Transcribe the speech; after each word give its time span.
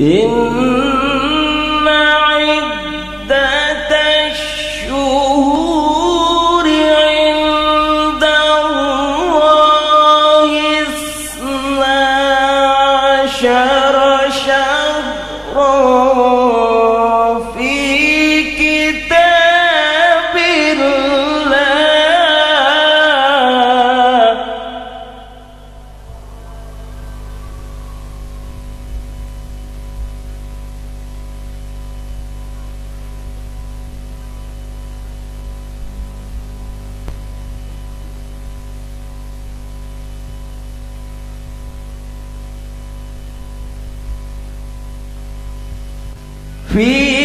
إن 0.00 0.97
be 46.78 47.17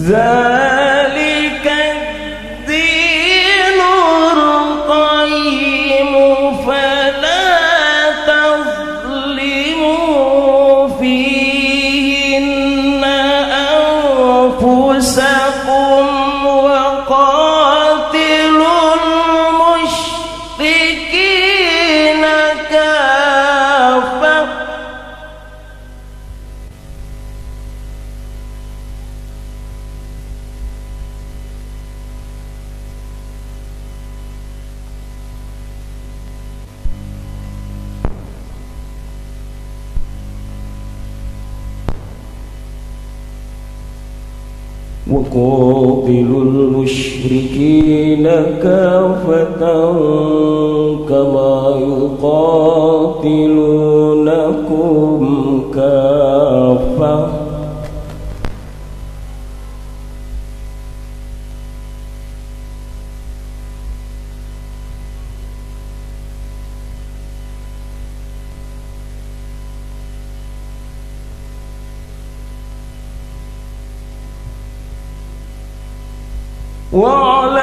ذلك 0.00 0.59
وقاتلوا 45.11 46.41
المشركين 46.43 48.23
كافة 48.63 49.61
كما 51.09 51.55
يقاتلونكم؟ 53.81 55.21
كافة 55.73 56.00
واعلموا 76.92 77.59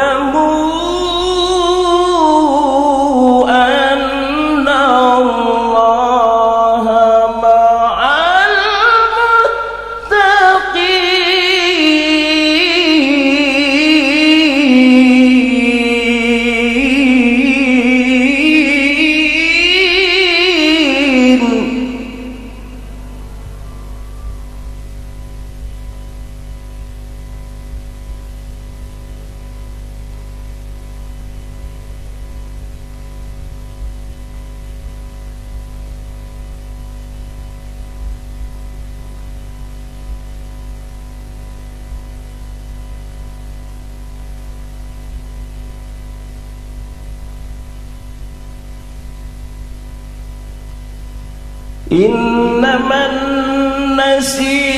إنما 51.93 53.01
النسيء 53.11 54.78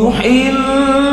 يحلونه 0.00 1.06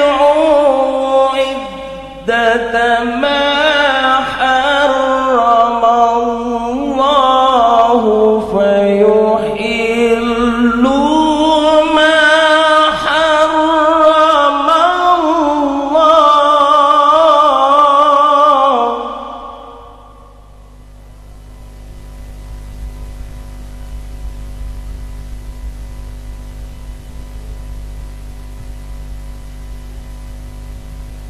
ليواتعوا 0.00 1.28
عدة 1.28 3.04
ما 3.04 3.69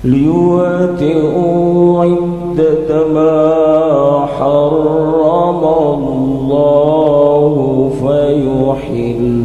ليواتئوا 0.04 2.04
عدة 2.04 3.06
ما 3.14 4.26
حرم 4.38 5.64
الله 5.64 7.54
فيحلوا 8.00 9.39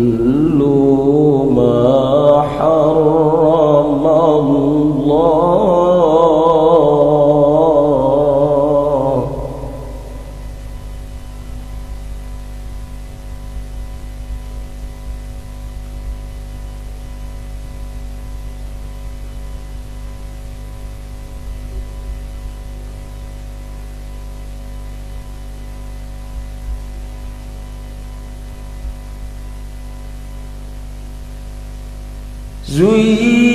زين 32.75 33.54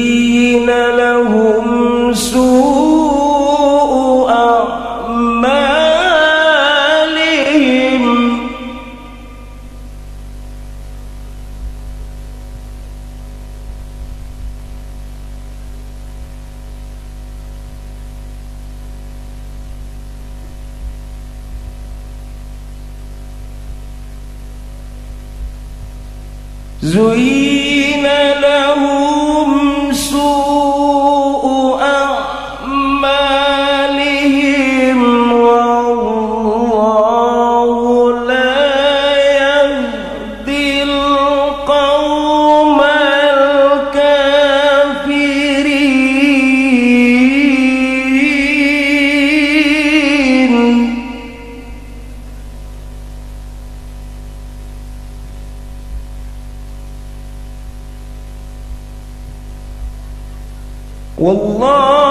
والله 61.20 62.09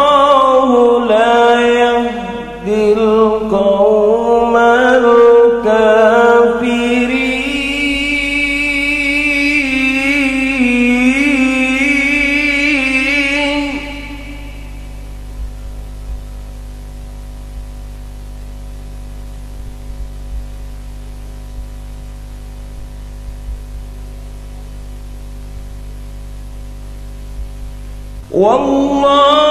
والله 28.40 29.49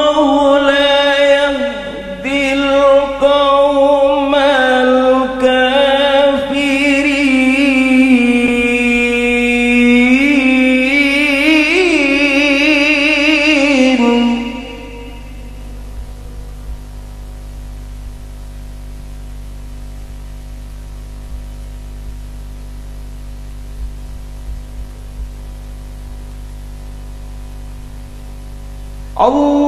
الله 29.21 29.68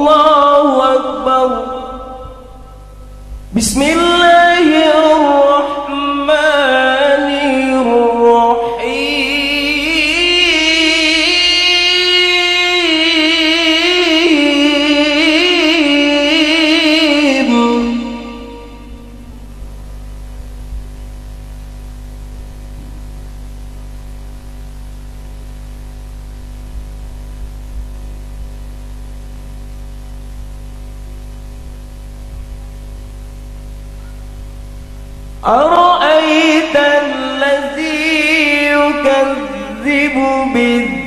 أرأيت 35.45 36.75
الذي 36.75 38.21
يكذب 38.65 40.15
بالدين؟ 40.53 41.00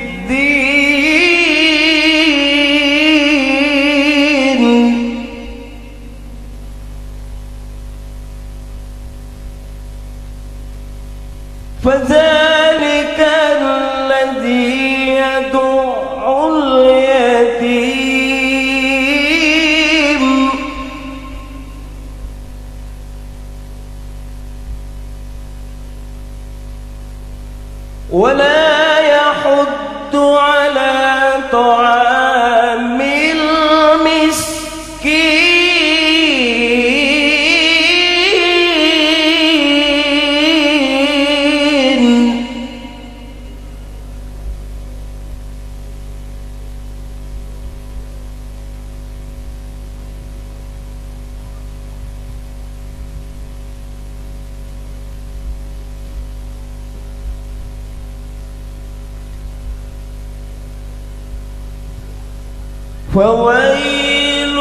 فويل 63.15 64.57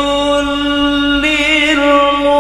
للمصلين. 1.25 2.35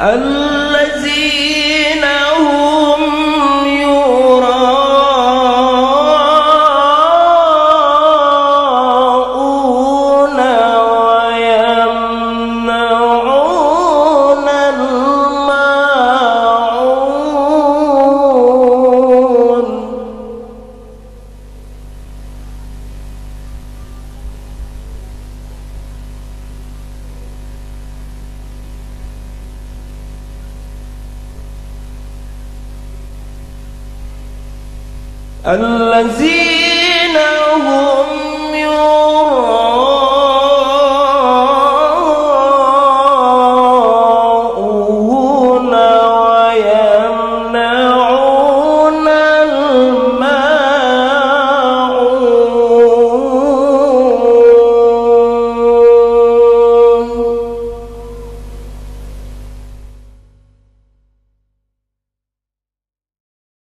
الذين 0.00 0.53